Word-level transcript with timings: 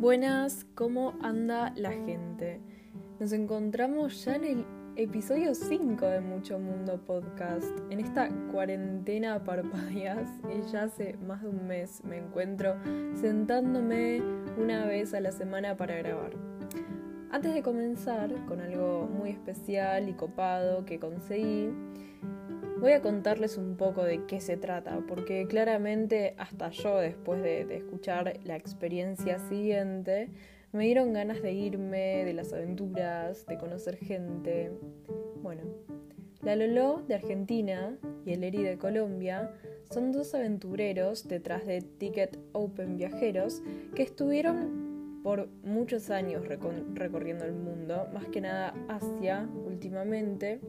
Buenas, 0.00 0.64
¿cómo 0.74 1.12
anda 1.20 1.74
la 1.76 1.90
gente? 1.90 2.58
Nos 3.18 3.32
encontramos 3.32 4.24
ya 4.24 4.36
en 4.36 4.44
el 4.44 4.66
episodio 4.96 5.54
5 5.54 6.06
de 6.06 6.20
Mucho 6.22 6.58
Mundo 6.58 7.04
Podcast. 7.04 7.66
En 7.90 8.00
esta 8.00 8.30
cuarentena 8.50 9.44
parpadeas, 9.44 10.26
y 10.56 10.62
ya 10.72 10.84
hace 10.84 11.18
más 11.18 11.42
de 11.42 11.48
un 11.50 11.66
mes 11.66 12.02
me 12.02 12.16
encuentro 12.16 12.76
sentándome 13.20 14.22
una 14.56 14.86
vez 14.86 15.12
a 15.12 15.20
la 15.20 15.32
semana 15.32 15.76
para 15.76 15.96
grabar. 15.96 16.32
Antes 17.30 17.52
de 17.52 17.62
comenzar 17.62 18.34
con 18.46 18.62
algo 18.62 19.06
muy 19.06 19.28
especial 19.28 20.08
y 20.08 20.14
copado 20.14 20.86
que 20.86 20.98
conseguí, 20.98 21.68
Voy 22.80 22.92
a 22.92 23.02
contarles 23.02 23.58
un 23.58 23.76
poco 23.76 24.04
de 24.04 24.24
qué 24.24 24.40
se 24.40 24.56
trata, 24.56 25.04
porque 25.06 25.46
claramente 25.46 26.34
hasta 26.38 26.70
yo, 26.70 26.96
después 26.96 27.42
de, 27.42 27.60
escuchar 27.76 28.40
la 28.44 28.56
experiencia 28.56 29.38
siguiente, 29.38 30.30
me 30.72 30.86
dieron 30.86 31.12
ganas 31.12 31.42
de 31.42 31.52
irme, 31.52 32.24
de 32.24 32.32
las 32.32 32.54
aventuras, 32.54 33.44
de 33.44 33.58
conocer 33.58 33.96
gente. 33.96 34.72
Bueno, 35.42 35.60
la 36.40 36.56
Lolo 36.56 37.02
de 37.06 37.16
Argentina 37.16 37.98
y 38.24 38.32
el 38.32 38.44
Eri 38.44 38.62
de 38.62 38.78
Colombia 38.78 39.52
son 39.90 40.10
dos 40.10 40.34
aventureros 40.34 41.28
detrás 41.28 41.66
de 41.66 41.82
Ticket 41.82 42.38
Open 42.52 42.96
Viajeros 42.96 43.62
que 43.94 44.04
estuvieron 44.04 45.20
por 45.22 45.50
muchos 45.64 46.08
años 46.08 46.48
recorriendo 46.48 47.44
el 47.44 47.52
mundo, 47.52 48.08
más 48.14 48.26
que 48.28 48.40
nada 48.40 48.72
Asia 48.88 49.46
últimamente 49.66 50.60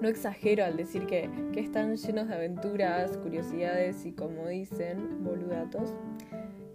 no 0.00 0.08
exagero 0.08 0.64
al 0.64 0.76
decir 0.76 1.06
que, 1.06 1.28
están 1.56 1.96
llenos 1.96 2.28
de 2.28 2.34
aventuras, 2.34 3.16
curiosidades 3.18 4.06
y, 4.06 4.12
como 4.12 4.48
dicen, 4.48 5.22
boludatos, 5.22 5.90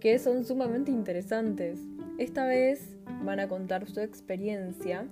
que 0.00 0.18
son 0.18 0.44
sumamente 0.44 0.90
interesantes. 0.90 1.80
Esta 2.18 2.46
vez 2.46 2.96
van 3.24 3.40
a 3.40 3.48
contar 3.48 3.86
su 3.86 4.00
experiencia 4.00 5.06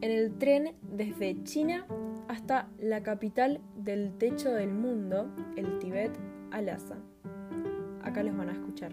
en 0.00 0.10
el 0.10 0.36
tren 0.36 0.74
desde 0.82 1.42
China 1.44 1.86
hasta 2.28 2.68
la 2.78 3.02
capital 3.02 3.60
del 3.76 4.12
techo 4.18 4.50
del 4.50 4.70
mundo, 4.70 5.28
el 5.56 5.78
Tibet, 5.78 6.12
a 6.50 6.60
Lhasa. 6.60 6.96
Acá 8.02 8.22
los 8.22 8.36
van 8.36 8.48
a 8.48 8.52
escuchar. 8.52 8.92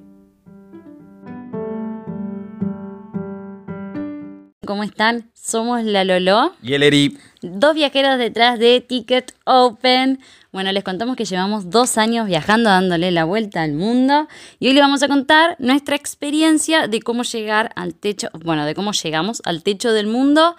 ¿Cómo 4.65 4.83
están? 4.83 5.29
Somos 5.33 5.83
la 5.83 6.03
Lolo. 6.03 6.53
Y 6.61 6.75
el 6.75 6.83
Eri. 6.83 7.17
Dos 7.41 7.73
viajeros 7.73 8.19
detrás 8.19 8.59
de 8.59 8.81
Ticket 8.81 9.33
Open. 9.45 10.19
Bueno, 10.51 10.71
les 10.71 10.83
contamos 10.83 11.15
que 11.15 11.25
llevamos 11.25 11.71
dos 11.71 11.97
años 11.97 12.27
viajando, 12.27 12.69
dándole 12.69 13.09
la 13.09 13.25
vuelta 13.25 13.63
al 13.63 13.73
mundo. 13.73 14.27
Y 14.59 14.67
hoy 14.67 14.73
les 14.73 14.83
vamos 14.83 15.01
a 15.01 15.07
contar 15.07 15.55
nuestra 15.57 15.95
experiencia 15.95 16.87
de 16.87 17.01
cómo 17.01 17.23
llegar 17.23 17.71
al 17.75 17.95
techo, 17.95 18.29
bueno, 18.43 18.63
de 18.65 18.75
cómo 18.75 18.91
llegamos 18.91 19.41
al 19.43 19.63
techo 19.63 19.91
del 19.91 20.05
mundo, 20.05 20.55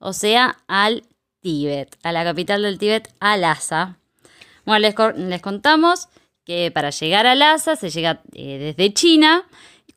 o 0.00 0.12
sea, 0.12 0.58
al 0.66 1.04
Tíbet, 1.42 1.96
a 2.02 2.10
la 2.10 2.24
capital 2.24 2.62
del 2.62 2.78
Tíbet, 2.78 3.08
a 3.20 3.36
Lhasa. 3.36 3.96
Bueno, 4.64 4.80
les, 4.80 5.40
contamos 5.40 6.08
que 6.44 6.72
para 6.72 6.90
llegar 6.90 7.28
a 7.28 7.36
Lhasa 7.36 7.76
se 7.76 7.90
llega 7.90 8.20
eh, 8.32 8.74
desde 8.76 8.92
China 8.92 9.44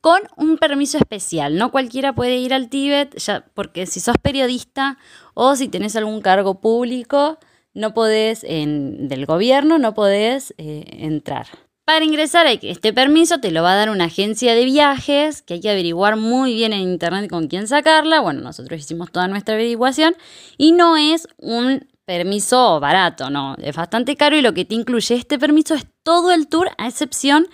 con 0.02 0.22
un 0.38 0.58
permiso 0.58 0.98
especial. 0.98 1.58
No 1.58 1.72
cualquiera 1.72 2.14
puede 2.14 2.38
ir 2.38 2.54
al 2.54 2.70
Tíbet, 2.70 3.18
ya, 3.18 3.46
porque 3.54 3.86
si 3.86 4.00
sos 4.00 4.18
periodista 4.22 4.98
o 5.42 5.56
si 5.56 5.70
tenés 5.70 5.96
algún 5.96 6.20
cargo 6.20 6.60
público, 6.60 7.38
no 7.74 7.94
podés, 7.94 8.42
del 8.42 9.26
gobierno, 9.26 9.78
no 9.78 9.94
podés 9.94 10.54
eh, 10.58 10.84
entrar. 11.00 11.48
Para 11.86 12.04
ingresar 12.04 12.46
a 12.46 12.52
este 12.52 12.92
permiso 12.92 13.40
te 13.40 13.50
lo 13.52 13.64
va 13.64 13.72
a 13.72 13.76
dar 13.78 13.90
una 13.90 14.04
agencia 14.06 14.54
de 14.54 14.66
viajes 14.66 15.42
que 15.42 15.54
hay 15.54 15.62
que 15.62 15.70
averiguar 15.70 16.18
muy 16.18 16.54
bien 16.56 16.74
en 16.74 16.82
internet 16.82 17.30
con 17.30 17.48
quién 17.48 17.70
sacarla. 17.70 18.20
Bueno, 18.20 18.42
nosotros 18.42 18.82
hicimos 18.82 19.14
toda 19.14 19.30
nuestra 19.30 19.56
averiguación 19.56 20.14
y 20.58 20.74
no 20.74 20.98
es 20.98 21.26
un 21.38 21.88
permiso 22.04 22.82
barato, 22.82 23.30
no, 23.30 23.56
es 23.62 23.78
bastante 23.78 24.18
caro 24.18 24.36
y 24.36 24.42
lo 24.42 24.54
que 24.54 24.66
te 24.66 24.76
incluye 24.76 25.16
este 25.16 25.40
permiso 25.40 25.74
es 25.74 25.88
todo 26.04 26.34
el 26.34 26.50
tour 26.50 26.70
a 26.78 26.90
excepción 26.90 27.48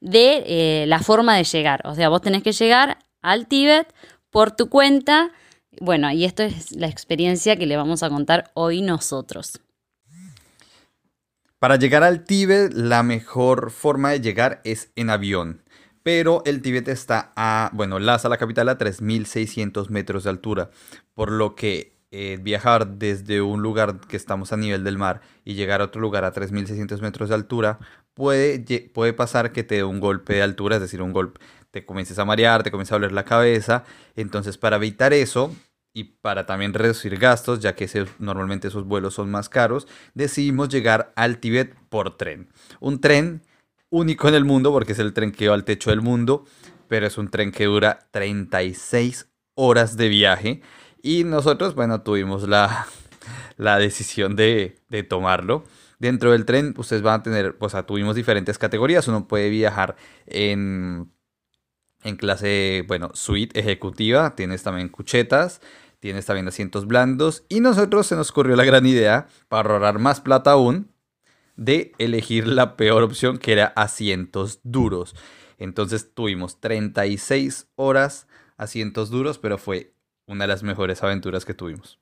de 0.00 0.42
eh, 0.44 0.86
la 0.88 0.98
forma 0.98 1.36
de 1.36 1.44
llegar. 1.44 1.82
O 1.84 1.94
sea, 1.94 2.08
vos 2.08 2.20
tenés 2.20 2.42
que 2.42 2.50
llegar 2.50 2.98
al 3.22 3.46
Tíbet 3.46 3.94
por 4.30 4.50
tu 4.50 4.68
cuenta. 4.68 5.30
Bueno, 5.80 6.10
y 6.10 6.24
esto 6.24 6.42
es 6.42 6.72
la 6.72 6.88
experiencia 6.88 7.56
que 7.56 7.66
le 7.66 7.76
vamos 7.76 8.02
a 8.02 8.08
contar 8.08 8.50
hoy 8.54 8.82
nosotros. 8.82 9.60
Para 11.58 11.76
llegar 11.76 12.04
al 12.04 12.24
Tíbet, 12.24 12.72
la 12.72 13.02
mejor 13.02 13.70
forma 13.70 14.10
de 14.10 14.20
llegar 14.20 14.60
es 14.64 14.90
en 14.96 15.10
avión. 15.10 15.62
Pero 16.02 16.42
el 16.46 16.62
Tíbet 16.62 16.88
está 16.88 17.32
a, 17.36 17.70
bueno, 17.74 17.98
Lhasa, 17.98 18.28
la 18.28 18.38
capital, 18.38 18.68
a 18.68 18.78
3.600 18.78 19.88
metros 19.88 20.24
de 20.24 20.30
altura. 20.30 20.70
Por 21.14 21.30
lo 21.32 21.54
que 21.54 21.98
eh, 22.10 22.38
viajar 22.40 22.86
desde 22.86 23.42
un 23.42 23.60
lugar 23.60 24.00
que 24.00 24.16
estamos 24.16 24.52
a 24.52 24.56
nivel 24.56 24.84
del 24.84 24.96
mar 24.96 25.20
y 25.44 25.54
llegar 25.54 25.80
a 25.80 25.84
otro 25.84 26.00
lugar 26.00 26.24
a 26.24 26.32
3.600 26.32 27.00
metros 27.00 27.28
de 27.28 27.34
altura, 27.34 27.78
puede, 28.14 28.60
puede 28.94 29.12
pasar 29.12 29.52
que 29.52 29.64
te 29.64 29.76
dé 29.76 29.84
un 29.84 30.00
golpe 30.00 30.34
de 30.34 30.42
altura, 30.42 30.76
es 30.76 30.82
decir, 30.82 31.02
un 31.02 31.12
golpe, 31.12 31.40
te 31.70 31.84
comiences 31.84 32.18
a 32.18 32.24
marear, 32.24 32.62
te 32.62 32.70
comienza 32.70 32.94
a 32.94 32.98
doler 32.98 33.12
la 33.12 33.24
cabeza. 33.24 33.84
Entonces, 34.16 34.56
para 34.56 34.76
evitar 34.76 35.12
eso 35.12 35.52
y 35.98 36.04
para 36.04 36.46
también 36.46 36.74
reducir 36.74 37.18
gastos, 37.18 37.58
ya 37.58 37.74
que 37.74 37.88
normalmente 38.20 38.68
esos 38.68 38.84
vuelos 38.84 39.14
son 39.14 39.30
más 39.30 39.48
caros, 39.48 39.88
decidimos 40.14 40.68
llegar 40.68 41.12
al 41.16 41.38
Tíbet 41.38 41.74
por 41.88 42.16
tren. 42.16 42.48
Un 42.78 43.00
tren 43.00 43.42
único 43.90 44.28
en 44.28 44.34
el 44.34 44.44
mundo, 44.44 44.70
porque 44.70 44.92
es 44.92 45.00
el 45.00 45.12
tren 45.12 45.32
que 45.32 45.48
va 45.48 45.54
al 45.54 45.64
techo 45.64 45.90
del 45.90 46.00
mundo, 46.00 46.44
pero 46.86 47.06
es 47.06 47.18
un 47.18 47.30
tren 47.30 47.50
que 47.50 47.64
dura 47.64 47.98
36 48.12 49.28
horas 49.54 49.96
de 49.96 50.08
viaje 50.08 50.62
y 51.02 51.24
nosotros, 51.24 51.74
bueno, 51.74 52.02
tuvimos 52.02 52.48
la, 52.48 52.86
decisión 53.78 54.36
de, 54.36 54.78
tomarlo. 55.08 55.64
Dentro 55.98 56.30
del 56.30 56.44
tren, 56.44 56.74
ustedes 56.76 57.02
van 57.02 57.20
a 57.20 57.22
tener, 57.24 57.56
o 57.58 57.68
sea, 57.68 57.84
tuvimos 57.84 58.14
diferentes 58.14 58.56
categorías. 58.56 59.08
Uno 59.08 59.26
puede 59.26 59.50
viajar 59.50 59.96
en, 60.26 61.10
en 62.04 62.16
clase, 62.16 62.84
bueno, 62.86 63.10
suite 63.14 63.58
ejecutiva. 63.58 64.36
Tienes 64.36 64.62
también 64.62 64.88
cuchetas, 64.88 65.60
tienes 66.00 66.26
también 66.26 66.48
asientos 66.48 66.86
blandos. 66.86 67.44
Y 67.48 67.60
nosotros 67.60 68.06
se 68.06 68.16
nos 68.16 68.30
ocurrió 68.30 68.56
la 68.56 68.64
gran 68.64 68.86
idea, 68.86 69.28
para 69.48 69.70
ahorrar 69.70 69.98
más 69.98 70.20
plata 70.20 70.52
aún, 70.52 70.92
de 71.56 71.92
elegir 71.98 72.46
la 72.46 72.76
peor 72.76 73.02
opción, 73.02 73.38
que 73.38 73.52
era 73.52 73.72
asientos 73.76 74.60
duros. 74.62 75.14
Entonces 75.58 76.14
tuvimos 76.14 76.60
36 76.60 77.68
horas 77.74 78.28
asientos 78.56 79.10
duros, 79.10 79.38
pero 79.38 79.58
fue 79.58 79.94
una 80.26 80.44
de 80.44 80.48
las 80.48 80.62
mejores 80.62 81.02
aventuras 81.02 81.44
que 81.44 81.54
tuvimos. 81.54 81.98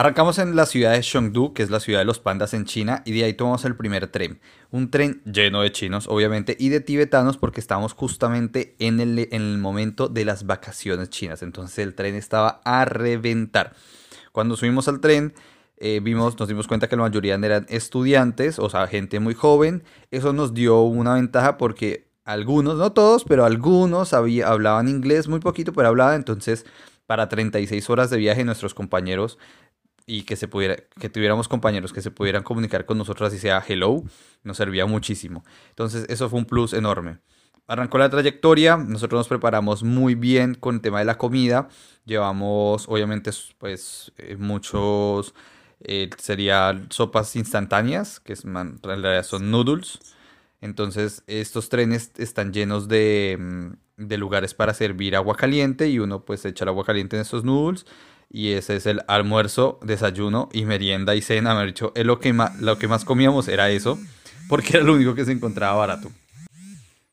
Arrancamos 0.00 0.38
en 0.38 0.56
la 0.56 0.64
ciudad 0.64 0.92
de 0.92 1.02
Chengdu, 1.02 1.52
que 1.52 1.62
es 1.62 1.68
la 1.68 1.78
ciudad 1.78 1.98
de 1.98 2.06
los 2.06 2.20
pandas 2.20 2.54
en 2.54 2.64
China, 2.64 3.02
y 3.04 3.12
de 3.12 3.22
ahí 3.22 3.34
tomamos 3.34 3.66
el 3.66 3.76
primer 3.76 4.06
tren. 4.06 4.40
Un 4.70 4.90
tren 4.90 5.20
lleno 5.26 5.60
de 5.60 5.72
chinos, 5.72 6.06
obviamente, 6.08 6.56
y 6.58 6.70
de 6.70 6.80
tibetanos, 6.80 7.36
porque 7.36 7.60
estábamos 7.60 7.92
justamente 7.92 8.76
en 8.78 8.98
el, 8.98 9.18
en 9.18 9.42
el 9.42 9.58
momento 9.58 10.08
de 10.08 10.24
las 10.24 10.46
vacaciones 10.46 11.10
chinas. 11.10 11.42
Entonces 11.42 11.78
el 11.80 11.94
tren 11.94 12.14
estaba 12.14 12.62
a 12.64 12.86
reventar. 12.86 13.74
Cuando 14.32 14.56
subimos 14.56 14.88
al 14.88 15.00
tren, 15.00 15.34
eh, 15.76 16.00
vimos, 16.02 16.38
nos 16.38 16.48
dimos 16.48 16.66
cuenta 16.66 16.88
que 16.88 16.96
la 16.96 17.02
mayoría 17.02 17.34
eran 17.34 17.66
estudiantes, 17.68 18.58
o 18.58 18.70
sea, 18.70 18.86
gente 18.86 19.20
muy 19.20 19.34
joven. 19.34 19.84
Eso 20.10 20.32
nos 20.32 20.54
dio 20.54 20.80
una 20.80 21.12
ventaja 21.12 21.58
porque 21.58 22.08
algunos, 22.24 22.78
no 22.78 22.92
todos, 22.92 23.24
pero 23.24 23.44
algunos 23.44 24.14
hablaban 24.14 24.88
inglés 24.88 25.28
muy 25.28 25.40
poquito, 25.40 25.74
pero 25.74 25.88
hablaban. 25.88 26.14
Entonces, 26.14 26.64
para 27.04 27.28
36 27.28 27.90
horas 27.90 28.08
de 28.08 28.16
viaje, 28.16 28.44
nuestros 28.44 28.72
compañeros 28.72 29.36
y 30.06 30.22
que 30.22 30.36
se 30.36 30.48
pudiera, 30.48 30.76
que 30.98 31.08
tuviéramos 31.08 31.48
compañeros 31.48 31.92
que 31.92 32.02
se 32.02 32.10
pudieran 32.10 32.42
comunicar 32.42 32.86
con 32.86 32.98
nosotros 32.98 33.28
así 33.28 33.38
sea 33.38 33.62
hello, 33.66 34.02
nos 34.42 34.56
servía 34.56 34.86
muchísimo. 34.86 35.44
Entonces, 35.70 36.06
eso 36.08 36.28
fue 36.28 36.38
un 36.38 36.46
plus 36.46 36.72
enorme. 36.72 37.18
Arrancó 37.66 37.98
la 37.98 38.10
trayectoria, 38.10 38.76
nosotros 38.76 39.20
nos 39.20 39.28
preparamos 39.28 39.82
muy 39.82 40.14
bien 40.14 40.54
con 40.54 40.76
el 40.76 40.80
tema 40.80 40.98
de 40.98 41.04
la 41.04 41.18
comida. 41.18 41.68
Llevamos, 42.04 42.88
obviamente, 42.88 43.30
pues 43.58 44.12
eh, 44.18 44.36
muchos, 44.36 45.34
eh, 45.80 46.10
sería 46.18 46.82
sopas 46.90 47.36
instantáneas, 47.36 48.18
que 48.20 48.32
es, 48.32 48.44
en 48.44 48.82
realidad 48.82 49.22
son 49.22 49.50
noodles 49.50 50.00
entonces 50.60 51.22
estos 51.26 51.68
trenes 51.68 52.12
están 52.18 52.52
llenos 52.52 52.88
de, 52.88 53.36
mm, 53.38 54.06
de, 54.08 54.18
lugares 54.18 54.54
para 54.54 54.74
servir 54.74 55.16
agua 55.16 55.36
caliente 55.36 55.88
y 55.88 55.98
uno 55.98 56.24
pues 56.24 56.44
echa 56.44 56.64
el 56.64 56.68
agua 56.68 56.84
caliente 56.84 57.16
en 57.16 57.22
estos 57.22 57.44
noodles 57.44 57.86
y 58.30 58.52
ese 58.52 58.76
es 58.76 58.86
el 58.86 59.02
almuerzo, 59.08 59.78
desayuno 59.82 60.48
y 60.52 60.64
merienda 60.64 61.14
y 61.14 61.20
cena. 61.22 61.54
Me 61.54 61.66
dicho, 61.66 61.92
es 61.94 62.06
lo 62.06 62.20
que, 62.20 62.32
más, 62.32 62.58
lo 62.60 62.78
que 62.78 62.88
más 62.88 63.04
comíamos 63.04 63.48
era 63.48 63.70
eso 63.70 63.98
porque 64.48 64.76
era 64.76 64.86
lo 64.86 64.94
único 64.94 65.14
que 65.14 65.24
se 65.24 65.32
encontraba 65.32 65.74
barato. 65.74 66.10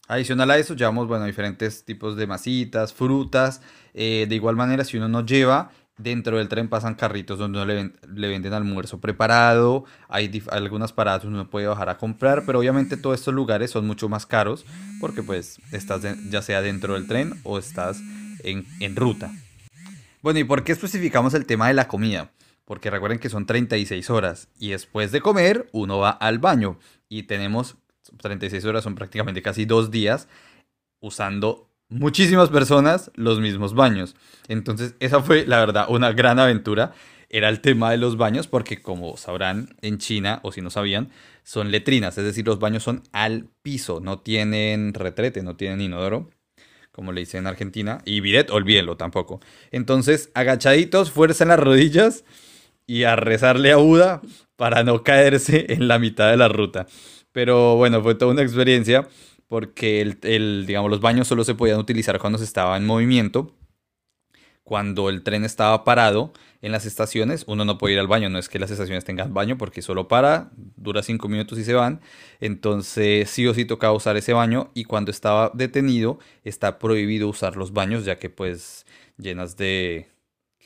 Adicional 0.08 0.50
a 0.52 0.58
eso 0.58 0.74
llevamos 0.76 1.08
bueno, 1.08 1.26
diferentes 1.26 1.84
tipos 1.84 2.16
de 2.16 2.28
masitas, 2.28 2.94
frutas. 2.94 3.62
Eh, 3.94 4.26
de 4.30 4.36
igual 4.36 4.56
manera 4.56 4.84
si 4.86 4.98
uno 4.98 5.10
no 5.10 5.26
lleva 5.26 5.72
Dentro 5.98 6.38
del 6.38 6.48
tren 6.48 6.68
pasan 6.68 6.94
carritos 6.94 7.40
donde 7.40 7.58
uno 7.58 7.66
le, 7.66 7.74
ven- 7.74 7.96
le 8.14 8.28
venden 8.28 8.54
almuerzo 8.54 9.00
preparado, 9.00 9.84
hay 10.10 10.44
algunas 10.52 10.94
paradas 10.94 11.24
donde 11.24 11.40
uno 11.40 11.50
puede 11.50 11.66
bajar 11.66 11.90
a 11.90 11.98
comprar, 11.98 12.46
pero 12.46 12.60
obviamente 12.60 12.98
todos 12.98 13.18
estos 13.20 13.34
lugares 13.34 13.72
son 13.72 13.88
mucho 13.88 14.08
más 14.08 14.28
caros 14.28 14.64
porque 15.02 15.24
pues 15.24 15.60
estás 15.72 16.04
ya 16.30 16.44
sea 16.44 16.62
dentro 16.62 16.94
del 16.94 17.08
tren 17.08 17.34
o 17.44 17.58
estás 17.58 18.00
en, 18.44 18.68
en 18.80 18.96
ruta. 18.96 19.32
Bueno, 20.28 20.42
¿y 20.42 20.44
por 20.44 20.66
qué 20.66 20.74
especificamos 20.74 21.34
el 21.36 21.46
tema 21.46 21.70
de 21.70 21.74
la 21.74 21.88
comida? 21.88 22.34
Porque 22.66 22.90
recuerden 22.90 23.18
que 23.18 23.30
son 23.30 23.46
36 23.46 24.10
horas 24.10 24.50
y 24.60 24.72
después 24.72 25.14
de 25.14 25.22
comer 25.22 25.70
uno 25.72 26.00
va 26.00 26.10
al 26.10 26.38
baño 26.38 26.80
y 27.08 27.24
tenemos 27.24 27.78
36 28.22 28.66
horas, 28.66 28.84
son 28.84 28.96
prácticamente 28.96 29.42
casi 29.42 29.64
dos 29.64 29.90
días 29.90 30.28
usando 31.00 31.70
muchísimas 31.88 32.50
personas 32.50 33.10
los 33.16 33.40
mismos 33.40 33.74
baños. 33.74 34.18
Entonces, 34.50 34.96
esa 35.00 35.22
fue 35.22 35.46
la 35.46 35.62
verdad 35.62 35.86
una 35.88 36.12
gran 36.12 36.40
aventura. 36.40 36.92
Era 37.30 37.48
el 37.48 37.62
tema 37.62 37.92
de 37.92 37.98
los 37.98 38.18
baños 38.18 38.48
porque 38.48 38.82
como 38.82 39.16
sabrán 39.16 39.78
en 39.82 39.98
China, 39.98 40.42
o 40.44 40.52
si 40.52 40.60
no 40.60 40.70
sabían, 40.70 41.10
son 41.44 41.72
letrinas, 41.72 42.18
es 42.18 42.26
decir, 42.26 42.46
los 42.46 42.60
baños 42.60 42.84
son 42.84 43.04
al 43.14 43.48
piso, 43.62 44.02
no 44.02 44.20
tienen 44.20 44.94
retrete, 44.94 45.42
no 45.42 45.56
tienen 45.56 45.80
inodoro 45.80 46.30
como 46.98 47.12
le 47.12 47.20
dicen 47.20 47.42
en 47.42 47.48
Argentina, 47.48 48.00
y 48.06 48.22
bidet, 48.22 48.50
olvídenlo 48.50 48.98
tampoco. 48.98 49.40
Entonces, 49.70 50.32
agachaditos, 50.34 51.12
fuerza 51.12 51.44
en 51.44 51.50
las 51.50 51.60
rodillas 51.60 52.26
y 52.88 53.04
a 53.04 53.16
rezarle 53.16 53.72
a 53.72 53.76
Buda 53.76 54.22
para 54.56 54.82
no 54.84 55.04
caerse 55.04 55.68
en 55.70 55.88
la 55.88 56.00
mitad 56.00 56.32
de 56.32 56.38
la 56.38 56.48
ruta. 56.48 56.88
Pero 57.32 57.76
bueno, 57.76 58.02
fue 58.02 58.16
toda 58.16 58.32
una 58.32 58.42
experiencia 58.42 59.08
porque 59.48 60.02
el, 60.02 60.18
el, 60.24 60.66
digamos, 60.66 60.90
los 60.90 61.00
baños 61.00 61.28
solo 61.28 61.44
se 61.44 61.54
podían 61.54 61.78
utilizar 61.78 62.18
cuando 62.18 62.40
se 62.40 62.46
estaba 62.46 62.76
en 62.76 62.88
movimiento. 62.88 63.54
Cuando 64.68 65.08
el 65.08 65.24
tren 65.24 65.46
estaba 65.46 65.86
parado 65.86 66.34
en 66.62 66.74
las 66.74 66.86
estaciones, 66.86 67.46
uno 67.48 67.64
no 67.64 67.78
puede 67.78 67.94
ir 67.94 68.02
al 68.02 68.08
baño. 68.08 68.30
No 68.30 68.38
es 68.38 68.50
que 68.50 68.60
las 68.60 68.70
estaciones 68.70 69.06
tengan 69.06 69.34
baño 69.34 69.58
porque 69.58 69.82
solo 69.82 70.10
para, 70.10 70.50
dura 70.76 71.04
cinco 71.04 71.30
minutos 71.30 71.58
y 71.58 71.64
se 71.64 71.74
van. 71.74 72.02
Entonces 72.42 73.30
sí 73.30 73.48
o 73.48 73.54
sí 73.54 73.64
tocaba 73.64 73.94
usar 73.94 74.18
ese 74.18 74.34
baño 74.34 74.70
y 74.74 74.84
cuando 74.84 75.10
estaba 75.10 75.52
detenido 75.54 76.20
está 76.44 76.80
prohibido 76.80 77.30
usar 77.30 77.56
los 77.56 77.72
baños 77.72 78.04
ya 78.04 78.20
que 78.20 78.30
pues 78.30 78.86
llenas 79.18 79.56
de 79.56 80.10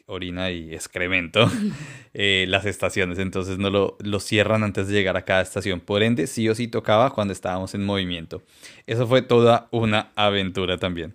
orina 0.08 0.50
y 0.50 0.74
excremento 0.74 1.48
eh, 2.16 2.46
las 2.48 2.66
estaciones. 2.66 3.20
Entonces 3.20 3.60
no 3.60 3.70
lo, 3.70 3.98
lo 4.00 4.20
cierran 4.20 4.64
antes 4.64 4.88
de 4.88 4.94
llegar 4.94 5.16
a 5.16 5.26
cada 5.26 5.44
estación. 5.44 5.80
Por 5.80 6.02
ende 6.02 6.26
sí 6.26 6.50
o 6.50 6.56
sí 6.56 6.68
tocaba 6.68 7.12
cuando 7.14 7.34
estábamos 7.34 7.76
en 7.76 7.86
movimiento. 7.86 8.42
Eso 8.88 9.06
fue 9.06 9.22
toda 9.22 9.68
una 9.70 10.10
aventura 10.16 10.80
también. 10.80 11.14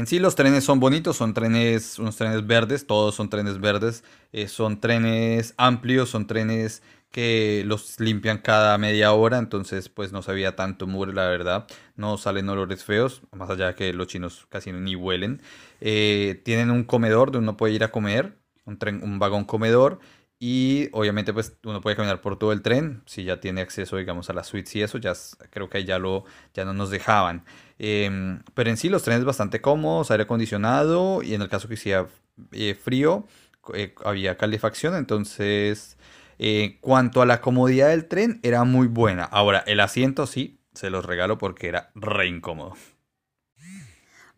En 0.00 0.06
sí 0.06 0.18
los 0.18 0.34
trenes 0.34 0.64
son 0.64 0.80
bonitos, 0.80 1.18
son 1.18 1.34
trenes, 1.34 1.98
unos 1.98 2.16
trenes 2.16 2.46
verdes, 2.46 2.86
todos 2.86 3.14
son 3.14 3.28
trenes 3.28 3.60
verdes, 3.60 4.02
eh, 4.32 4.48
son 4.48 4.80
trenes 4.80 5.52
amplios, 5.58 6.08
son 6.08 6.26
trenes 6.26 6.82
que 7.10 7.64
los 7.66 8.00
limpian 8.00 8.38
cada 8.38 8.78
media 8.78 9.12
hora, 9.12 9.36
entonces 9.36 9.90
pues 9.90 10.10
no 10.10 10.22
se 10.22 10.32
veía 10.32 10.56
tanto 10.56 10.86
mugre 10.86 11.12
la 11.12 11.28
verdad, 11.28 11.66
no 11.96 12.16
salen 12.16 12.48
olores 12.48 12.82
feos, 12.82 13.20
más 13.32 13.50
allá 13.50 13.66
de 13.66 13.74
que 13.74 13.92
los 13.92 14.06
chinos 14.06 14.46
casi 14.48 14.72
ni 14.72 14.96
huelen. 14.96 15.42
Eh, 15.82 16.40
tienen 16.46 16.70
un 16.70 16.84
comedor 16.84 17.30
donde 17.30 17.50
uno 17.50 17.58
puede 17.58 17.74
ir 17.74 17.84
a 17.84 17.90
comer, 17.90 18.38
un, 18.64 18.78
tren, 18.78 19.02
un 19.02 19.18
vagón 19.18 19.44
comedor 19.44 20.00
y 20.42 20.88
obviamente 20.92 21.34
pues 21.34 21.58
uno 21.64 21.82
puede 21.82 21.96
caminar 21.96 22.22
por 22.22 22.38
todo 22.38 22.52
el 22.52 22.62
tren, 22.62 23.02
si 23.04 23.24
ya 23.24 23.40
tiene 23.40 23.60
acceso 23.60 23.98
digamos 23.98 24.30
a 24.30 24.32
las 24.32 24.46
suites 24.46 24.74
y 24.74 24.82
eso, 24.82 24.96
ya 24.98 25.12
creo 25.50 25.68
que 25.68 25.84
ya, 25.84 25.98
lo, 25.98 26.24
ya 26.54 26.64
no 26.64 26.72
nos 26.72 26.90
dejaban. 26.90 27.44
Em, 27.78 28.42
pero 28.54 28.70
en 28.70 28.78
sí 28.78 28.88
los 28.88 29.02
trenes 29.02 29.24
bastante 29.24 29.60
cómodos, 29.60 30.10
aire 30.10 30.24
acondicionado 30.24 31.22
y 31.22 31.34
en 31.34 31.42
el 31.42 31.50
caso 31.50 31.68
que 31.68 31.74
hiciera 31.74 32.08
eh, 32.52 32.74
frío, 32.74 33.26
eh, 33.74 33.94
había 34.02 34.38
calefacción, 34.38 34.94
entonces 34.96 35.98
eh, 36.38 36.78
cuanto 36.80 37.20
a 37.20 37.26
la 37.26 37.42
comodidad 37.42 37.90
del 37.90 38.06
tren 38.08 38.40
era 38.42 38.64
muy 38.64 38.86
buena. 38.86 39.24
Ahora, 39.24 39.62
el 39.66 39.78
asiento 39.80 40.26
sí, 40.26 40.58
se 40.72 40.88
los 40.88 41.04
regalo 41.04 41.36
porque 41.36 41.68
era 41.68 41.90
re 41.94 42.26
incómodo. 42.28 42.76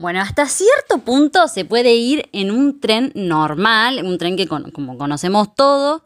Bueno, 0.03 0.21
hasta 0.21 0.47
cierto 0.47 0.99
punto 0.99 1.47
se 1.47 1.65
puede 1.65 1.95
ir 1.95 2.29
en 2.33 2.51
un 2.51 2.81
tren 2.81 3.13
normal, 3.15 4.05
un 4.05 4.19
tren 4.19 4.37
que 4.37 4.49
con- 4.49 4.73
como 4.73 4.99
conocemos 4.99 5.55
todos, 5.55 6.03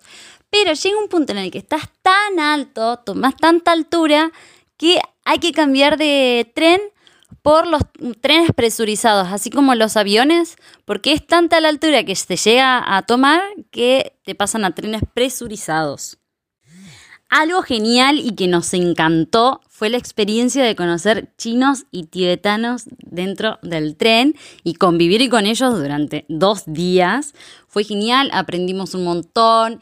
pero 0.51 0.75
llega 0.75 0.99
un 0.99 1.09
punto 1.09 1.33
en 1.33 1.39
el 1.39 1.51
que 1.51 1.57
estás 1.57 1.85
tan 2.03 2.39
alto, 2.39 2.99
tomas 2.99 3.35
tanta 3.37 3.73
altura, 3.73 4.33
que 4.77 5.01
hay 5.25 5.39
que 5.39 5.53
cambiar 5.53 5.97
de 5.97 6.53
tren 6.55 6.79
por 7.41 7.67
los 7.67 7.81
trenes 8.21 8.51
presurizados, 8.55 9.29
así 9.33 9.49
como 9.49 9.75
los 9.75 9.97
aviones, 9.97 10.57
porque 10.85 11.15
es 11.15 11.27
tanta 11.27 11.59
la 11.63 11.71
altura 11.71 12.05
que 12.05 12.15
se 12.17 12.37
llega 12.37 12.85
a 12.99 13.01
tomar 13.07 13.41
que 13.71 14.19
te 14.27 14.35
pasan 14.35 14.67
a 14.67 14.75
trenes 14.75 15.01
presurizados. 15.15 16.19
Algo 17.29 17.63
genial 17.63 18.21
y 18.21 18.37
que 18.37 18.47
nos 18.47 18.73
encantó 18.73 19.61
fue 19.69 19.91
la 19.91 19.97
experiencia 19.97 20.63
de 20.63 20.77
conocer 20.77 21.33
chinos 21.37 21.85
y 21.91 22.05
tibetanos 22.05 22.85
dentro 23.01 23.59
del 23.63 23.97
tren 23.97 24.37
y 24.63 24.75
convivir 24.75 25.29
con 25.29 25.45
ellos 25.45 25.77
durante 25.77 26.25
dos 26.29 26.63
días. 26.67 27.35
Fue 27.67 27.83
genial, 27.83 28.31
aprendimos 28.33 28.95
un 28.95 29.05
montón, 29.05 29.81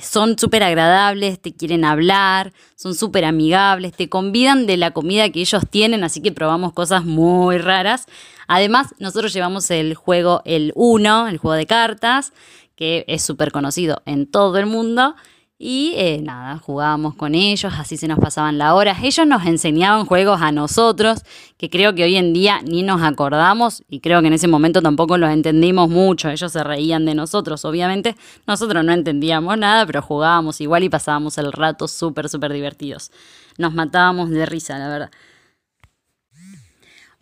son 0.00 0.38
súper 0.38 0.62
agradables, 0.62 1.40
te 1.40 1.52
quieren 1.52 1.84
hablar, 1.84 2.52
son 2.76 2.94
súper 2.94 3.24
amigables, 3.24 3.92
te 3.92 4.08
convidan 4.08 4.66
de 4.66 4.76
la 4.76 4.92
comida 4.92 5.28
que 5.30 5.40
ellos 5.40 5.64
tienen, 5.68 6.04
así 6.04 6.22
que 6.22 6.30
probamos 6.30 6.72
cosas 6.72 7.04
muy 7.04 7.58
raras. 7.58 8.06
Además, 8.46 8.94
nosotros 9.00 9.32
llevamos 9.32 9.70
el 9.70 9.94
juego 9.94 10.42
el 10.44 10.72
Uno, 10.76 11.26
el 11.26 11.38
juego 11.38 11.56
de 11.56 11.66
cartas, 11.66 12.32
que 12.76 13.04
es 13.08 13.22
súper 13.22 13.50
conocido 13.50 14.02
en 14.06 14.26
todo 14.26 14.58
el 14.58 14.66
mundo. 14.66 15.16
Y 15.62 15.92
eh, 15.96 16.22
nada, 16.22 16.56
jugábamos 16.56 17.16
con 17.16 17.34
ellos, 17.34 17.74
así 17.76 17.98
se 17.98 18.08
nos 18.08 18.18
pasaban 18.18 18.56
la 18.56 18.74
hora. 18.74 18.96
Ellos 19.02 19.26
nos 19.26 19.44
enseñaban 19.44 20.06
juegos 20.06 20.40
a 20.40 20.52
nosotros, 20.52 21.22
que 21.58 21.68
creo 21.68 21.94
que 21.94 22.02
hoy 22.02 22.16
en 22.16 22.32
día 22.32 22.62
ni 22.62 22.82
nos 22.82 23.02
acordamos 23.02 23.82
y 23.90 24.00
creo 24.00 24.22
que 24.22 24.28
en 24.28 24.32
ese 24.32 24.48
momento 24.48 24.80
tampoco 24.80 25.18
los 25.18 25.28
entendimos 25.28 25.90
mucho. 25.90 26.30
Ellos 26.30 26.50
se 26.50 26.64
reían 26.64 27.04
de 27.04 27.14
nosotros, 27.14 27.66
obviamente. 27.66 28.16
Nosotros 28.46 28.82
no 28.82 28.92
entendíamos 28.92 29.58
nada, 29.58 29.84
pero 29.84 30.00
jugábamos 30.00 30.62
igual 30.62 30.82
y 30.82 30.88
pasábamos 30.88 31.36
el 31.36 31.52
rato 31.52 31.88
súper, 31.88 32.30
súper 32.30 32.54
divertidos. 32.54 33.10
Nos 33.58 33.74
matábamos 33.74 34.30
de 34.30 34.46
risa, 34.46 34.78
la 34.78 34.88
verdad. 34.88 35.10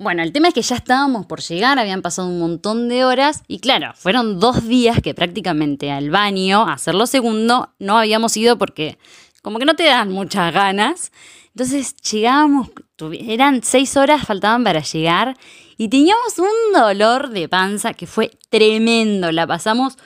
Bueno, 0.00 0.23
el 0.23 0.33
tema 0.33 0.47
es 0.47 0.55
que 0.55 0.62
ya 0.62 0.77
estábamos 0.77 1.27
por 1.27 1.41
llegar, 1.41 1.77
habían 1.77 2.03
pasado 2.03 2.29
un 2.29 2.39
montón 2.39 2.89
de 2.89 3.05
horas 3.05 3.43
y 3.49 3.59
claro, 3.59 3.95
fueron 3.97 4.39
dos 4.39 4.69
días 4.69 5.00
que 5.03 5.12
prácticamente 5.12 5.91
al 5.91 6.11
baño, 6.11 6.69
a 6.69 6.75
hacer 6.75 6.95
lo 6.95 7.05
segundo, 7.09 7.75
no 7.81 7.99
habíamos 7.99 8.37
ido 8.37 8.56
porque 8.56 8.97
como 9.43 9.59
que 9.59 9.65
no 9.65 9.75
te 9.75 9.83
dan 9.83 10.12
muchas 10.12 10.55
ganas. 10.55 11.11
Entonces 11.49 11.96
llegábamos, 11.96 12.69
eran 13.13 13.65
seis 13.65 13.96
horas, 13.96 14.25
faltaban 14.25 14.63
para 14.63 14.82
llegar 14.82 15.37
y 15.77 15.89
teníamos 15.89 16.39
un 16.39 16.72
dolor 16.72 17.31
de 17.31 17.49
panza 17.49 17.93
que 17.93 18.06
fue 18.06 18.31
tremendo, 18.51 19.32
la 19.32 19.49
pasamos 19.49 19.99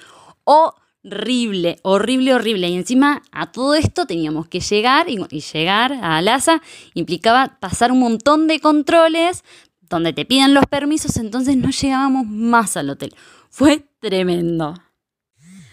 horrible, 0.44 1.80
horrible, 1.82 2.32
horrible. 2.32 2.68
Y 2.70 2.76
encima 2.76 3.20
a 3.30 3.52
todo 3.52 3.74
esto 3.74 4.06
teníamos 4.06 4.48
que 4.48 4.60
llegar 4.60 5.10
y, 5.10 5.18
y 5.28 5.40
llegar 5.40 5.92
a 6.00 6.22
Lhasa 6.22 6.62
implicaba 6.94 7.58
pasar 7.60 7.92
un 7.92 7.98
montón 7.98 8.46
de 8.46 8.58
controles 8.58 9.44
donde 9.96 10.12
te 10.12 10.24
piden 10.24 10.54
los 10.54 10.66
permisos, 10.66 11.16
entonces 11.16 11.56
no 11.56 11.70
llegábamos 11.70 12.26
más 12.26 12.76
al 12.76 12.90
hotel. 12.90 13.14
Fue 13.50 13.84
tremendo. 14.00 14.74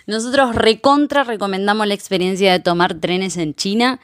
Nosotros 0.07 0.55
recontra 0.55 1.23
recomendamos 1.23 1.85
la 1.87 1.93
experiencia 1.93 2.51
de 2.51 2.59
tomar 2.59 2.95
trenes 2.95 3.37
en 3.37 3.53
China. 3.53 3.99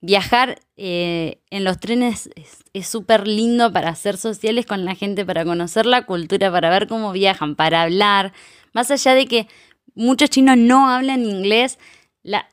Viajar 0.00 0.60
eh, 0.76 1.40
en 1.50 1.64
los 1.64 1.78
trenes 1.78 2.30
es- 2.34 2.86
súper 2.88 3.28
lindo 3.28 3.70
para 3.72 3.90
hacer 3.90 4.16
sociales 4.16 4.64
con 4.66 4.84
la 4.84 4.94
gente, 4.94 5.24
para 5.26 5.44
conocer 5.44 5.84
la 5.86 6.06
cultura, 6.06 6.50
para 6.50 6.70
ver 6.70 6.88
cómo 6.88 7.12
viajan, 7.12 7.54
para 7.54 7.82
hablar. 7.82 8.32
Más 8.72 8.90
allá 8.90 9.14
de 9.14 9.26
que 9.26 9.46
muchos 9.94 10.30
chinos 10.30 10.56
no 10.56 10.88
hablan 10.88 11.24
inglés, 11.24 11.78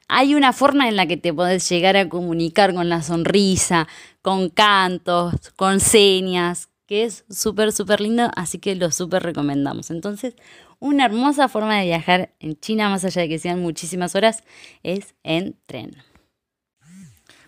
hay 0.08 0.36
una 0.36 0.52
forma 0.52 0.90
en 0.90 0.96
la 0.96 1.06
que 1.08 1.16
te 1.16 1.34
podés 1.34 1.68
llegar 1.70 1.96
a 1.96 2.10
comunicar 2.10 2.74
con 2.74 2.90
la 2.90 3.02
sonrisa, 3.02 3.88
con 4.22 4.50
cantos, 4.50 5.34
con 5.56 5.80
señas, 5.80 6.69
que 6.90 7.04
es 7.04 7.24
súper, 7.30 7.72
súper 7.72 8.02
lindo, 8.02 8.32
así 8.36 8.58
que 8.58 8.74
lo 8.74 8.90
súper 8.90 9.22
recomendamos. 9.22 9.92
Entonces, 9.92 10.34
una 10.80 11.06
hermosa 11.06 11.48
forma 11.48 11.78
de 11.78 11.86
viajar 11.86 12.34
en 12.40 12.60
China, 12.60 12.90
más 12.90 13.06
allá 13.06 13.22
de 13.22 13.30
que 13.30 13.38
sean 13.38 13.62
muchísimas 13.62 14.16
horas, 14.16 14.44
es 14.82 15.14
en 15.22 15.56
tren. 15.68 15.96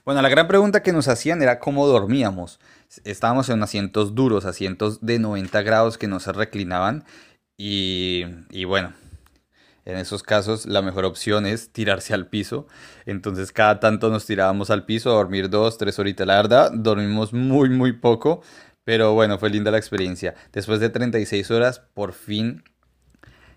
Bueno, 0.05 0.21
la 0.21 0.29
gran 0.29 0.47
pregunta 0.47 0.83
que 0.83 0.93
nos 0.93 1.07
hacían 1.07 1.41
era 1.41 1.57
cómo 1.57 1.87
dormíamos. 1.87 2.59
Estábamos 3.03 3.49
en 3.49 3.63
asientos 3.63 4.13
duros, 4.13 4.45
asientos 4.45 5.03
de 5.03 5.17
90 5.17 5.59
grados 5.63 5.97
que 5.97 6.05
no 6.07 6.19
se 6.19 6.33
reclinaban 6.33 7.03
y, 7.57 8.25
y 8.51 8.65
bueno, 8.65 8.93
en 9.85 9.97
esos 9.97 10.21
casos 10.21 10.67
la 10.67 10.83
mejor 10.83 11.05
opción 11.05 11.47
es 11.47 11.71
tirarse 11.71 12.13
al 12.13 12.27
piso. 12.27 12.67
Entonces 13.07 13.51
cada 13.51 13.79
tanto 13.79 14.11
nos 14.11 14.27
tirábamos 14.27 14.69
al 14.69 14.85
piso 14.85 15.09
a 15.09 15.15
dormir 15.15 15.49
dos, 15.49 15.79
tres 15.79 15.97
horitas. 15.97 16.27
La 16.27 16.35
verdad, 16.35 16.71
dormimos 16.71 17.33
muy, 17.33 17.69
muy 17.69 17.93
poco, 17.93 18.43
pero 18.83 19.13
bueno, 19.13 19.37
fue 19.37 19.49
linda 19.49 19.71
la 19.71 19.77
experiencia. 19.77 20.35
Después 20.51 20.79
de 20.79 20.89
36 20.89 21.51
horas, 21.51 21.81
por 21.93 22.13
fin 22.13 22.63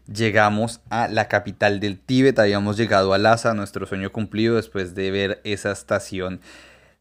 llegamos 0.06 0.80
a 0.90 1.08
la 1.08 1.28
capital 1.28 1.80
del 1.80 1.98
Tíbet, 1.98 2.38
habíamos 2.38 2.76
llegado 2.76 3.14
a 3.14 3.18
Lhasa, 3.18 3.54
nuestro 3.54 3.86
sueño 3.86 4.12
cumplido 4.12 4.56
después 4.56 4.94
de 4.94 5.10
ver 5.10 5.40
esa 5.44 5.72
estación. 5.72 6.40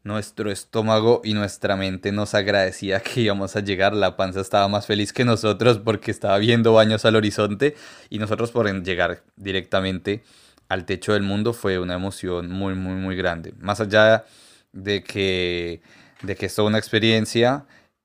Nuestro 0.02 0.50
estómago 0.50 1.22
y 1.24 1.32
nuestra 1.32 1.76
mente 1.76 2.12
nos 2.12 2.34
agradecía 2.34 3.00
que 3.00 3.22
íbamos 3.22 3.56
a 3.56 3.60
llegar. 3.60 3.94
La 3.94 4.16
panza 4.16 4.40
estaba 4.40 4.68
más 4.68 4.86
feliz 4.86 5.14
que 5.14 5.24
nosotros 5.24 5.78
porque 5.78 6.10
estaba 6.10 6.36
viendo 6.38 6.74
baños 6.74 7.06
al 7.06 7.16
horizonte 7.16 7.74
y 8.10 8.18
nosotros 8.18 8.50
por 8.50 8.70
llegar 8.82 9.22
directamente 9.36 10.22
al 10.68 10.84
techo 10.84 11.14
del 11.14 11.22
mundo 11.22 11.52
fue 11.52 11.78
una 11.78 11.94
emoción 11.94 12.50
muy, 12.50 12.74
muy, 12.74 12.94
muy 12.94 13.16
grande. 13.16 13.54
Más 13.58 13.80
allá 13.80 14.24
de 14.72 15.02
que, 15.02 15.80
de 16.22 16.36
que 16.36 16.46
es 16.46 16.54
toda 16.54 16.68
una 16.68 16.78
experiencia, 16.78 17.64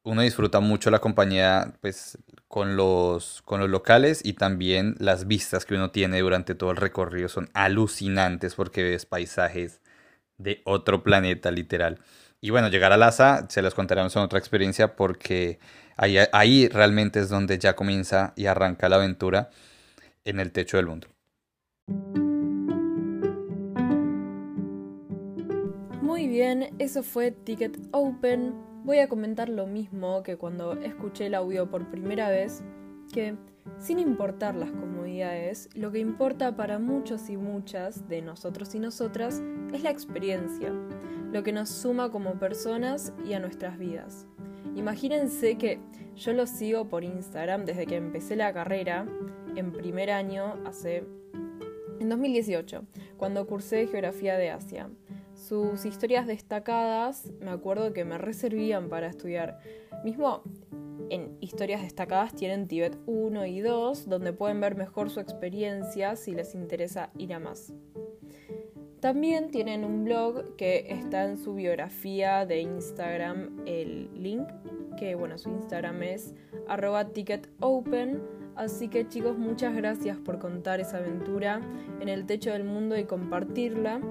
uno 0.09 0.23
disfruta 0.23 0.59
mucho 0.59 0.89
la 0.89 0.99
compañía 0.99 1.73
pues, 1.81 2.17
con, 2.47 2.75
los, 2.75 3.43
con 3.43 3.59
los 3.59 3.69
locales 3.69 4.21
y 4.23 4.33
también 4.33 4.95
las 4.97 5.27
vistas 5.27 5.65
que 5.65 5.75
uno 5.75 5.91
tiene 5.91 6.19
durante 6.19 6.55
todo 6.55 6.71
el 6.71 6.77
recorrido 6.77 7.29
son 7.29 7.49
alucinantes 7.53 8.55
porque 8.55 8.81
ves 8.81 9.05
paisajes 9.05 9.81
de 10.37 10.61
otro 10.65 11.03
planeta, 11.03 11.51
literal. 11.51 11.99
Y 12.41 12.49
bueno, 12.49 12.69
llegar 12.69 12.91
a 12.91 12.97
Lhasa, 12.97 13.45
se 13.49 13.61
los 13.61 13.75
contaremos 13.75 14.15
en 14.15 14.23
otra 14.23 14.39
experiencia 14.39 14.95
porque 14.95 15.59
ahí, 15.95 16.17
ahí 16.31 16.67
realmente 16.69 17.19
es 17.19 17.29
donde 17.29 17.59
ya 17.59 17.75
comienza 17.75 18.33
y 18.35 18.47
arranca 18.47 18.89
la 18.89 18.95
aventura 18.95 19.51
en 20.23 20.39
el 20.39 20.51
techo 20.51 20.77
del 20.77 20.87
mundo. 20.87 21.07
Bien, 26.29 26.69
eso 26.77 27.01
fue 27.01 27.31
Ticket 27.31 27.77
Open. 27.91 28.53
Voy 28.83 28.99
a 28.99 29.09
comentar 29.09 29.49
lo 29.49 29.65
mismo 29.65 30.21
que 30.21 30.37
cuando 30.37 30.73
escuché 30.73 31.25
el 31.25 31.33
audio 31.33 31.69
por 31.69 31.89
primera 31.89 32.29
vez, 32.29 32.63
que 33.11 33.35
sin 33.79 33.97
importar 33.97 34.55
las 34.55 34.71
comodidades, 34.71 35.69
lo 35.73 35.91
que 35.91 35.99
importa 35.99 36.55
para 36.55 36.77
muchos 36.77 37.29
y 37.29 37.37
muchas 37.37 38.07
de 38.07 38.21
nosotros 38.21 38.73
y 38.75 38.79
nosotras 38.79 39.41
es 39.73 39.81
la 39.81 39.89
experiencia, 39.89 40.71
lo 41.31 41.41
que 41.41 41.51
nos 41.51 41.69
suma 41.69 42.11
como 42.11 42.33
personas 42.35 43.11
y 43.25 43.33
a 43.33 43.39
nuestras 43.39 43.79
vidas. 43.79 44.27
Imagínense 44.75 45.57
que 45.57 45.79
yo 46.15 46.33
lo 46.33 46.45
sigo 46.45 46.87
por 46.89 47.03
Instagram 47.03 47.65
desde 47.65 47.87
que 47.87 47.95
empecé 47.95 48.35
la 48.35 48.53
carrera 48.53 49.07
en 49.55 49.71
primer 49.71 50.11
año 50.11 50.55
hace 50.65 51.03
en 51.99 52.07
2018, 52.07 52.83
cuando 53.17 53.47
cursé 53.47 53.87
Geografía 53.87 54.37
de 54.37 54.51
Asia. 54.51 54.89
Sus 55.39 55.85
historias 55.85 56.27
destacadas 56.27 57.31
me 57.39 57.49
acuerdo 57.49 57.93
que 57.93 58.03
me 58.03 58.17
reservían 58.17 58.89
para 58.89 59.07
estudiar. 59.07 59.59
Mismo 60.03 60.43
en 61.09 61.37
historias 61.39 61.81
destacadas 61.81 62.35
tienen 62.35 62.67
Tibet 62.67 62.97
1 63.05 63.45
y 63.45 63.61
2, 63.61 64.09
donde 64.09 64.33
pueden 64.33 64.59
ver 64.59 64.75
mejor 64.75 65.09
su 65.09 65.21
experiencia 65.21 66.17
si 66.17 66.33
les 66.33 66.55
interesa 66.55 67.09
ir 67.17 67.33
a 67.33 67.39
más. 67.39 67.73
También 68.99 69.49
tienen 69.49 69.85
un 69.85 70.03
blog 70.03 70.57
que 70.57 70.87
está 70.89 71.23
en 71.23 71.37
su 71.37 71.55
biografía 71.55 72.45
de 72.45 72.59
Instagram 72.59 73.61
el 73.65 74.09
link, 74.21 74.45
que 74.97 75.15
bueno, 75.15 75.37
su 75.37 75.49
Instagram 75.49 76.03
es 76.03 76.35
arroba 76.67 77.13
ticketopen. 77.13 78.21
Así 78.57 78.89
que 78.89 79.07
chicos, 79.07 79.37
muchas 79.37 79.73
gracias 79.73 80.17
por 80.17 80.37
contar 80.37 80.81
esa 80.81 80.97
aventura 80.97 81.61
en 82.01 82.09
el 82.09 82.25
techo 82.25 82.51
del 82.51 82.65
mundo 82.65 82.97
y 82.97 83.05
compartirla. 83.05 84.01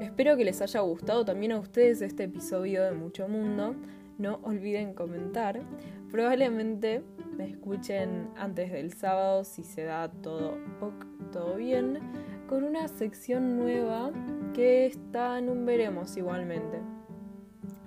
Espero 0.00 0.36
que 0.36 0.44
les 0.44 0.60
haya 0.62 0.80
gustado 0.80 1.24
también 1.24 1.52
a 1.52 1.58
ustedes 1.58 2.02
este 2.02 2.24
episodio 2.24 2.84
de 2.84 2.92
Mucho 2.92 3.28
Mundo. 3.28 3.74
No 4.16 4.40
olviden 4.42 4.94
comentar. 4.94 5.60
Probablemente 6.10 7.02
me 7.36 7.50
escuchen 7.50 8.30
antes 8.36 8.72
del 8.72 8.92
sábado 8.92 9.44
si 9.44 9.64
se 9.64 9.84
da 9.84 10.10
todo 10.22 10.56
bien, 11.56 11.98
con 12.48 12.64
una 12.64 12.88
sección 12.88 13.58
nueva 13.58 14.10
que 14.54 14.86
está 14.86 15.38
en 15.38 15.50
un 15.50 15.66
veremos 15.66 16.16
igualmente. 16.16 16.80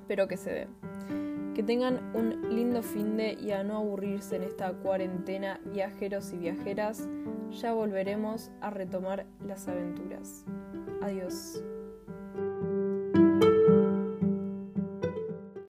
Espero 0.02 0.28
que 0.28 0.38
se 0.38 0.52
dé. 0.52 0.68
Que 1.56 1.64
tengan 1.64 2.16
un 2.16 2.56
lindo 2.56 2.82
fin 2.84 3.18
de 3.18 3.34
y 3.34 3.52
a 3.52 3.64
no 3.64 3.78
aburrirse 3.78 4.36
en 4.36 4.44
esta 4.44 4.72
cuarentena, 4.72 5.60
viajeros 5.66 6.32
y 6.34 6.38
viajeras. 6.38 7.10
Ya 7.52 7.74
volveremos 7.74 8.52
a 8.62 8.70
retomar 8.70 9.26
las 9.46 9.68
aventuras. 9.68 10.46
Adiós. 11.02 11.62